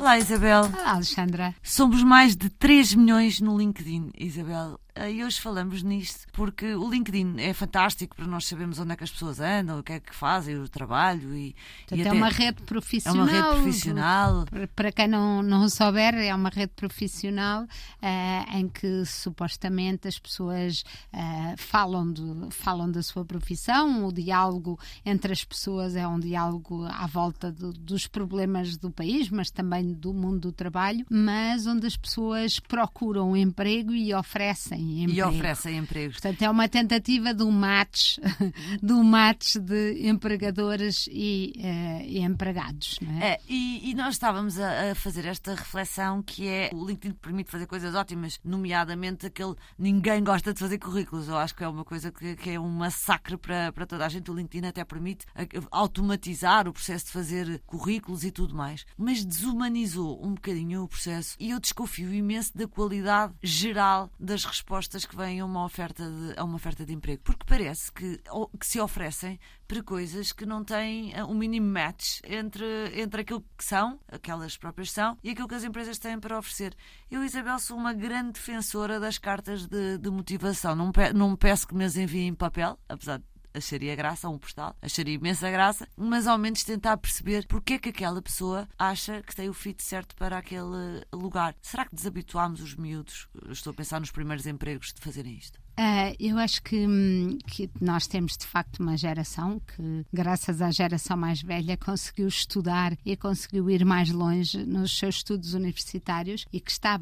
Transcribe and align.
Olá, 0.00 0.16
Isabel. 0.16 0.62
Olá, 0.62 0.92
Alexandra. 0.92 1.54
Somos 1.62 2.02
mais 2.02 2.34
de 2.34 2.48
3 2.48 2.94
milhões 2.94 3.38
no 3.38 3.58
LinkedIn, 3.58 4.10
Isabel. 4.18 4.80
E 4.96 5.24
hoje 5.24 5.40
falamos 5.40 5.82
nisto 5.82 6.26
porque 6.32 6.74
o 6.74 6.90
LinkedIn 6.90 7.36
é 7.38 7.52
fantástico 7.54 8.16
para 8.16 8.26
nós 8.26 8.46
sabermos 8.46 8.78
onde 8.78 8.92
é 8.92 8.96
que 8.96 9.04
as 9.04 9.10
pessoas 9.10 9.40
andam, 9.40 9.78
o 9.78 9.82
que 9.82 9.92
é 9.92 10.00
que 10.00 10.14
fazem, 10.14 10.56
o 10.58 10.68
trabalho 10.68 11.34
e, 11.34 11.54
Portanto, 11.86 12.06
e 12.06 12.08
é 12.08 12.12
uma 12.12 12.28
rede 12.28 12.62
profissional. 12.62 13.28
É 13.28 13.30
uma 13.30 13.32
rede 13.32 13.62
profissional. 13.62 14.44
Para 14.74 14.92
quem 14.92 15.08
não, 15.08 15.42
não 15.42 15.68
souber, 15.68 16.14
é 16.14 16.34
uma 16.34 16.50
rede 16.50 16.72
profissional 16.74 17.64
uh, 17.64 18.56
em 18.56 18.68
que 18.68 19.04
supostamente 19.04 20.08
as 20.08 20.18
pessoas 20.18 20.82
uh, 21.14 21.56
falam, 21.56 22.12
de, 22.12 22.22
falam 22.50 22.90
da 22.90 23.02
sua 23.02 23.24
profissão, 23.24 24.06
o 24.06 24.12
diálogo 24.12 24.78
entre 25.04 25.32
as 25.32 25.44
pessoas 25.44 25.94
é 25.94 26.06
um 26.06 26.18
diálogo 26.18 26.84
à 26.84 27.06
volta 27.06 27.52
do, 27.52 27.72
dos 27.72 28.06
problemas 28.06 28.76
do 28.76 28.90
país, 28.90 29.30
mas 29.30 29.50
também 29.50 29.92
do 29.92 30.12
mundo 30.12 30.40
do 30.40 30.52
trabalho, 30.52 31.04
mas 31.10 31.66
onde 31.66 31.86
as 31.86 31.96
pessoas 31.96 32.58
procuram 32.58 33.36
emprego 33.36 33.92
e 33.92 34.12
oferecem 34.14 34.79
emprego. 34.80 35.18
E 35.18 35.22
oferecem 35.22 35.76
empregos. 35.78 36.20
Portanto, 36.20 36.42
é 36.42 36.50
uma 36.50 36.68
tentativa 36.68 37.34
um 37.44 37.50
match, 37.50 38.18
de 38.82 38.92
um 38.92 39.02
match 39.02 39.56
de 39.56 40.08
empregadores 40.08 41.08
e, 41.10 41.52
uh, 41.56 42.02
e 42.06 42.20
empregados. 42.20 42.98
É? 43.20 43.32
é 43.32 43.40
e, 43.48 43.90
e, 43.90 43.94
nós 43.94 44.14
estávamos 44.14 44.58
a, 44.58 44.92
a, 44.92 44.94
fazer 44.94 45.26
esta 45.26 45.54
reflexão 45.54 46.22
que 46.22 46.46
é 46.48 46.70
o 46.72 46.86
LinkedIn 46.86 47.14
permite 47.14 47.50
fazer 47.50 47.66
coisas 47.66 47.94
ótimas, 47.94 48.38
nomeadamente 48.44 49.26
aquele 49.26 49.54
ninguém 49.78 50.22
gosta 50.22 50.52
de 50.52 50.60
fazer 50.60 50.78
currículos. 50.78 51.28
Eu 51.28 51.36
acho 51.36 51.54
que 51.54 51.64
é 51.64 51.68
uma 51.68 51.84
coisa 51.84 52.10
que, 52.10 52.36
que 52.36 52.50
é 52.50 52.60
um 52.60 52.68
massacre 52.68 53.36
para, 53.36 53.72
para 53.72 53.86
toda 53.86 54.06
a 54.06 54.08
gente. 54.08 54.30
O 54.30 54.34
LinkedIn 54.34 54.66
até 54.66 54.84
permite 54.84 55.26
automatizar 55.70 56.68
o 56.68 56.72
processo 56.72 57.06
de 57.06 57.12
fazer 57.12 57.60
currículos 57.66 58.24
e 58.24 58.30
tudo 58.30 58.54
mais, 58.54 58.84
mas 58.96 59.24
desumanizou 59.24 60.24
um 60.24 60.34
bocadinho 60.34 60.84
o 60.84 60.88
processo 60.88 61.36
e 61.38 61.50
eu 61.50 61.60
desconfio 61.60 62.12
imenso 62.12 62.56
da 62.56 62.66
qualidade 62.66 63.34
geral 63.42 64.10
das 64.18 64.44
respostas 64.44 64.69
respostas 64.70 65.04
que 65.04 65.16
vêm 65.16 65.40
a 65.40 65.44
uma 65.44 65.64
oferta 65.64 66.08
de, 66.08 66.38
a 66.38 66.44
uma 66.44 66.54
oferta 66.54 66.86
de 66.86 66.94
emprego. 66.94 67.20
Porque 67.24 67.44
parece 67.44 67.90
que, 67.90 68.20
que 68.58 68.66
se 68.66 68.78
oferecem 68.80 69.38
para 69.66 69.82
coisas 69.82 70.32
que 70.32 70.46
não 70.46 70.62
têm 70.62 71.12
um 71.24 71.34
mínimo 71.34 71.66
match 71.66 72.20
entre, 72.24 72.64
entre 72.94 73.22
aquilo 73.22 73.44
que 73.58 73.64
são, 73.64 73.98
aquelas 74.06 74.56
próprias 74.56 74.92
são, 74.92 75.18
e 75.24 75.30
aquilo 75.30 75.48
que 75.48 75.56
as 75.56 75.64
empresas 75.64 75.98
têm 75.98 76.20
para 76.20 76.38
oferecer. 76.38 76.74
Eu, 77.10 77.24
Isabel, 77.24 77.58
sou 77.58 77.76
uma 77.76 77.92
grande 77.92 78.32
defensora 78.32 79.00
das 79.00 79.18
cartas 79.18 79.66
de, 79.66 79.98
de 79.98 80.10
motivação. 80.10 80.76
Não, 80.76 80.92
não 81.14 81.34
peço 81.34 81.66
que 81.66 81.74
me 81.74 81.84
as 81.84 81.96
enviem 81.96 82.28
em 82.28 82.34
papel, 82.34 82.78
apesar 82.88 83.18
de 83.18 83.24
acharia 83.54 83.94
graça, 83.94 84.28
um 84.28 84.38
postal, 84.38 84.76
acharia 84.80 85.14
imensa 85.14 85.50
graça, 85.50 85.88
mas 85.96 86.26
ao 86.26 86.38
menos 86.38 86.64
tentar 86.64 86.96
perceber 86.96 87.46
porque 87.46 87.74
é 87.74 87.78
que 87.78 87.88
aquela 87.88 88.22
pessoa 88.22 88.68
acha 88.78 89.22
que 89.22 89.34
tem 89.34 89.48
o 89.48 89.54
fit 89.54 89.82
certo 89.82 90.14
para 90.16 90.38
aquele 90.38 91.04
lugar. 91.12 91.54
Será 91.62 91.84
que 91.84 91.94
desabituámos 91.94 92.60
os 92.60 92.74
miúdos? 92.74 93.28
Estou 93.48 93.72
a 93.72 93.74
pensar 93.74 94.00
nos 94.00 94.10
primeiros 94.10 94.46
empregos 94.46 94.92
de 94.92 95.00
fazerem 95.00 95.34
isto. 95.34 95.60
Uh, 95.80 96.14
eu 96.20 96.36
acho 96.36 96.62
que, 96.62 96.86
hum, 96.86 97.38
que, 97.46 97.70
nós 97.80 98.06
temos 98.06 98.36
de 98.36 98.44
facto 98.44 98.80
uma 98.80 98.98
geração 98.98 99.58
que, 99.60 100.04
graças 100.12 100.60
à 100.60 100.70
geração 100.70 101.16
mais 101.16 101.40
velha, 101.40 101.74
conseguiu 101.74 102.28
estudar 102.28 102.98
e 103.02 103.16
conseguiu 103.16 103.70
ir 103.70 103.82
mais 103.82 104.10
longe 104.10 104.62
nos 104.66 104.98
seus 104.98 105.16
estudos 105.16 105.54
universitários 105.54 106.44
e 106.52 106.60
que 106.60 106.70
está 106.70 107.00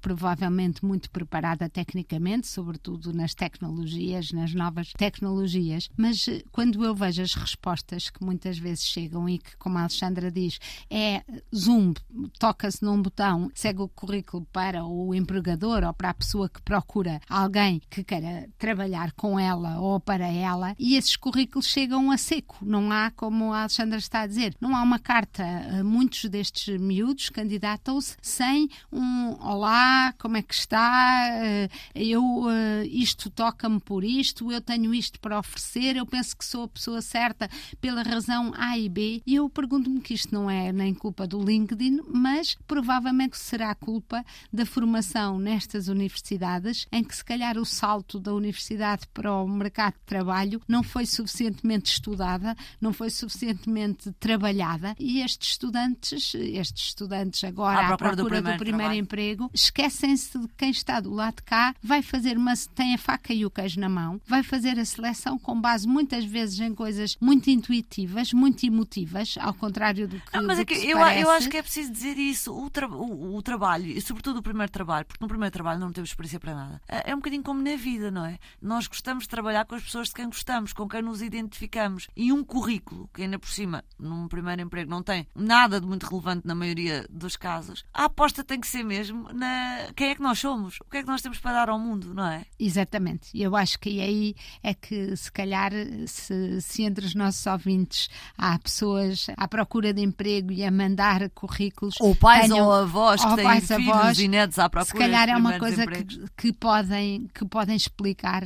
provavelmente 0.00 0.84
muito 0.84 1.08
preparada 1.08 1.68
tecnicamente, 1.68 2.48
sobretudo 2.48 3.12
nas 3.12 3.32
tecnologias, 3.32 4.32
nas 4.32 4.52
novas 4.52 4.92
tecnologias. 4.94 5.88
Mas 5.96 6.26
eh, 6.26 6.42
quando 6.50 6.84
eu 6.84 6.96
vejo 6.96 7.22
as 7.22 7.34
respostas 7.34 8.10
que 8.10 8.24
muitas 8.24 8.58
vezes 8.58 8.86
chegam 8.86 9.28
e 9.28 9.38
que, 9.38 9.56
como 9.56 9.78
a 9.78 9.82
Alexandra 9.82 10.32
diz, 10.32 10.58
é 10.90 11.22
zoom, 11.54 11.94
toca-se 12.40 12.82
num 12.82 13.00
botão, 13.00 13.52
segue 13.54 13.82
o 13.82 13.88
currículo 13.88 14.44
para 14.52 14.84
o 14.84 15.14
empregador 15.14 15.84
ou 15.84 15.94
para 15.94 16.10
a 16.10 16.14
pessoa 16.14 16.48
que 16.48 16.60
procura 16.60 17.20
alguém 17.28 17.80
que 17.88 18.02
queira 18.16 18.48
trabalhar 18.58 19.12
com 19.12 19.38
ela 19.38 19.78
ou 19.78 20.00
para 20.00 20.26
ela 20.26 20.74
e 20.78 20.96
esses 20.96 21.16
currículos 21.16 21.66
chegam 21.66 22.10
a 22.10 22.16
seco. 22.16 22.58
Não 22.62 22.90
há, 22.90 23.10
como 23.10 23.52
a 23.52 23.60
Alexandra 23.60 23.98
está 23.98 24.22
a 24.22 24.26
dizer, 24.26 24.54
não 24.60 24.74
há 24.74 24.82
uma 24.82 24.98
carta. 24.98 25.44
Muitos 25.84 26.24
destes 26.24 26.80
miúdos 26.80 27.28
candidatam-se 27.28 28.16
sem 28.22 28.68
um 28.90 29.36
olá, 29.40 30.14
como 30.18 30.36
é 30.36 30.42
que 30.42 30.54
está? 30.54 31.28
Eh, 31.32 31.68
eu, 31.94 32.22
eh, 32.48 32.86
isto 32.86 33.30
toca-me 33.30 33.80
por 33.80 34.04
isto, 34.04 34.50
eu 34.50 34.60
tenho 34.60 34.94
isto 34.94 35.20
para 35.20 35.38
oferecer, 35.38 35.96
eu 35.96 36.06
penso 36.06 36.36
que 36.36 36.44
sou 36.44 36.64
a 36.64 36.68
pessoa 36.68 37.02
certa 37.02 37.48
pela 37.80 38.02
razão 38.02 38.52
A 38.56 38.78
e 38.78 38.88
B. 38.88 39.22
E 39.26 39.34
eu 39.34 39.48
pergunto-me 39.50 40.00
que 40.00 40.14
isto 40.14 40.32
não 40.32 40.50
é 40.50 40.72
nem 40.72 40.94
culpa 40.94 41.26
do 41.26 41.42
LinkedIn, 41.42 42.00
mas 42.12 42.56
provavelmente 42.66 43.36
será 43.36 43.74
culpa 43.74 44.24
da 44.52 44.64
formação 44.64 45.38
nestas 45.38 45.88
universidades, 45.88 46.86
em 46.90 47.04
que 47.04 47.14
se 47.14 47.24
calhar 47.24 47.58
o 47.58 47.64
salto 47.64 47.95
salto 47.96 48.20
da 48.20 48.34
universidade 48.34 49.06
para 49.14 49.32
o 49.32 49.48
mercado 49.48 49.94
de 49.94 50.04
trabalho 50.04 50.60
não 50.68 50.82
foi 50.82 51.06
suficientemente 51.06 51.92
estudada, 51.92 52.54
não 52.80 52.92
foi 52.92 53.08
suficientemente 53.08 54.12
trabalhada. 54.20 54.94
E 54.98 55.20
estes 55.22 55.50
estudantes, 55.50 56.34
estes 56.34 56.88
estudantes 56.88 57.42
agora 57.44 57.78
à, 57.78 57.94
à 57.94 57.96
procura, 57.96 58.16
do 58.16 58.26
primeiro, 58.26 58.58
do 58.58 58.64
primeiro 58.64 58.94
emprego, 58.94 59.50
esquecem-se 59.54 60.38
de 60.38 60.48
quem 60.58 60.70
está 60.70 61.00
do 61.00 61.12
lado 61.12 61.36
de 61.36 61.42
cá, 61.42 61.74
vai 61.82 62.02
fazer 62.02 62.36
uma 62.36 62.54
tem 62.74 62.94
a 62.94 62.98
faca 62.98 63.32
e 63.32 63.46
o 63.46 63.50
queijo 63.50 63.80
na 63.80 63.88
mão, 63.88 64.20
vai 64.26 64.42
fazer 64.42 64.78
a 64.78 64.84
seleção 64.84 65.38
com 65.38 65.58
base 65.58 65.86
muitas 65.86 66.24
vezes 66.24 66.60
em 66.60 66.74
coisas 66.74 67.16
muito 67.20 67.48
intuitivas, 67.48 68.32
muito 68.32 68.66
emotivas, 68.66 69.36
ao 69.40 69.54
contrário 69.54 70.08
do 70.08 70.20
que, 70.20 70.36
não, 70.36 70.46
mas 70.46 70.58
do 70.58 70.62
é 70.62 70.64
que, 70.64 70.74
que 70.74 70.90
eu, 70.90 70.98
eu, 70.98 71.30
acho 71.30 71.48
que 71.48 71.56
é 71.56 71.62
preciso 71.62 71.92
dizer 71.92 72.18
isso, 72.18 72.52
o, 72.52 72.68
tra 72.68 72.88
o, 72.88 73.36
o, 73.36 73.42
trabalho, 73.42 73.86
e 73.86 74.00
sobretudo 74.00 74.38
o 74.38 74.42
primeiro 74.42 74.70
trabalho, 74.70 75.06
porque 75.06 75.22
no 75.22 75.28
primeiro 75.28 75.52
trabalho 75.52 75.80
não 75.80 75.92
temos 75.92 76.10
experiência 76.10 76.40
para 76.40 76.54
nada. 76.54 76.82
É, 76.88 77.10
é 77.10 77.14
um 77.14 77.18
bocadinho 77.18 77.42
como 77.42 77.62
na 77.62 77.76
vida 77.76 77.85
vida, 77.86 78.10
não 78.10 78.24
é? 78.24 78.36
Nós 78.60 78.88
gostamos 78.88 79.24
de 79.24 79.28
trabalhar 79.28 79.64
com 79.64 79.76
as 79.76 79.82
pessoas 79.82 80.08
de 80.08 80.14
quem 80.14 80.26
gostamos, 80.26 80.72
com 80.72 80.88
quem 80.88 81.02
nos 81.02 81.22
identificamos. 81.22 82.08
E 82.16 82.32
um 82.32 82.42
currículo, 82.42 83.08
que 83.14 83.22
ainda 83.22 83.38
por 83.38 83.48
cima, 83.48 83.84
num 83.96 84.26
primeiro 84.26 84.62
emprego, 84.62 84.90
não 84.90 85.04
tem 85.04 85.24
nada 85.36 85.80
de 85.80 85.86
muito 85.86 86.04
relevante 86.04 86.44
na 86.44 86.54
maioria 86.54 87.06
dos 87.08 87.36
casos, 87.36 87.84
a 87.94 88.06
aposta 88.06 88.42
tem 88.42 88.58
que 88.58 88.66
ser 88.66 88.82
mesmo 88.82 89.32
na 89.32 89.92
quem 89.94 90.10
é 90.10 90.14
que 90.16 90.22
nós 90.22 90.40
somos, 90.40 90.78
o 90.80 90.90
que 90.90 90.98
é 90.98 91.02
que 91.02 91.08
nós 91.08 91.22
temos 91.22 91.38
para 91.38 91.52
dar 91.52 91.68
ao 91.68 91.78
mundo, 91.78 92.12
não 92.12 92.26
é? 92.26 92.44
Exatamente. 92.58 93.30
Eu 93.32 93.54
acho 93.54 93.78
que 93.78 94.00
aí 94.00 94.34
é 94.62 94.74
que, 94.74 95.16
se 95.16 95.30
calhar, 95.30 95.70
se, 96.06 96.60
se 96.60 96.82
entre 96.82 97.06
os 97.06 97.14
nossos 97.14 97.46
ouvintes 97.46 98.08
há 98.36 98.58
pessoas 98.58 99.28
à 99.36 99.46
procura 99.46 99.94
de 99.94 100.02
emprego 100.02 100.50
e 100.50 100.64
a 100.64 100.70
mandar 100.72 101.30
currículos. 101.30 101.94
Ou 102.00 102.16
pais 102.16 102.48
tenham, 102.48 102.66
ou 102.66 102.72
avós 102.72 103.24
que 103.24 103.36
têm 103.36 103.60
filhos 103.60 103.88
avós, 103.88 104.18
e 104.18 104.28
netos 104.28 104.58
à 104.58 104.68
procura 104.68 104.90
Se 104.90 104.98
calhar 104.98 105.28
é 105.28 105.36
uma 105.36 105.58
coisa 105.58 105.86
que, 105.86 106.04
que, 106.36 106.52
podem, 106.52 107.28
que 107.32 107.44
podem 107.44 107.75
podem 107.76 108.14
explicar, 108.16 108.44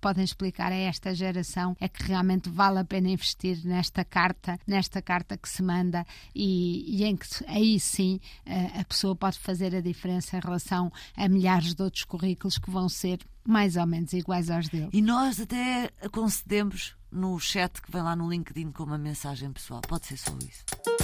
podem 0.00 0.24
explicar 0.24 0.72
a 0.72 0.76
esta 0.76 1.14
geração 1.14 1.76
é 1.80 1.88
que 1.88 2.02
realmente 2.04 2.48
vale 2.48 2.78
a 2.78 2.84
pena 2.84 3.08
investir 3.08 3.60
nesta 3.64 4.04
carta, 4.04 4.58
nesta 4.66 5.02
carta 5.02 5.36
que 5.36 5.48
se 5.48 5.62
manda 5.62 6.06
e, 6.34 6.96
e 6.96 7.04
em 7.04 7.16
que 7.16 7.26
aí 7.46 7.78
sim 7.80 8.20
a 8.78 8.84
pessoa 8.84 9.14
pode 9.16 9.38
fazer 9.38 9.74
a 9.74 9.80
diferença 9.80 10.36
em 10.36 10.40
relação 10.40 10.92
a 11.16 11.28
milhares 11.28 11.74
de 11.74 11.82
outros 11.82 12.04
currículos 12.04 12.58
que 12.58 12.70
vão 12.70 12.88
ser 12.88 13.18
mais 13.46 13.76
ou 13.76 13.86
menos 13.86 14.12
iguais 14.12 14.50
aos 14.50 14.68
dele. 14.68 14.90
E 14.92 15.00
nós 15.02 15.40
até 15.40 15.90
concedemos 16.12 16.96
no 17.10 17.38
chat 17.40 17.80
que 17.80 17.90
vem 17.90 18.02
lá 18.02 18.14
no 18.14 18.28
LinkedIn 18.28 18.70
com 18.72 18.84
uma 18.84 18.98
mensagem 18.98 19.50
pessoal. 19.52 19.80
Pode 19.80 20.06
ser 20.06 20.18
só 20.18 20.36
isso. 20.38 20.97